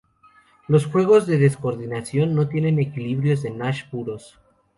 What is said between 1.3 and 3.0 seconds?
descoordinación no tienen